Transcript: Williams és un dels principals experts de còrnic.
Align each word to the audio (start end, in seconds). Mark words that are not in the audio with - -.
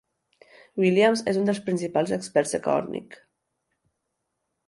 Williams 0.83 1.21
és 1.33 1.37
un 1.41 1.45
dels 1.49 1.59
principals 1.67 2.15
experts 2.17 2.55
de 2.57 2.61
còrnic. 2.67 3.21